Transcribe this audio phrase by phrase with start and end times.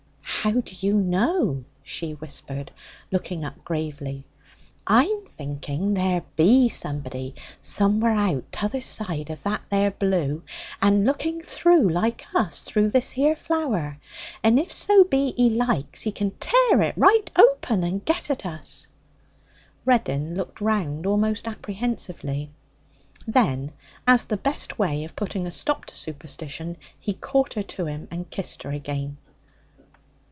[0.43, 2.71] 'How do you know?' she whispered,
[3.11, 4.23] looking up gravely.
[4.87, 10.41] 'I'm thinking there be somebody somewhere out t'other side of that there blue,
[10.81, 13.99] and looking through like us through this here flower.
[14.41, 18.43] And if so be he likes he can tear it right open, and get at
[18.43, 18.87] us.'
[19.85, 22.49] Reddin looked round almost apprehensively.
[23.27, 23.71] Then,
[24.07, 28.07] as the best way of putting a stop to superstition, he caught her to him
[28.09, 29.17] and kissed her again.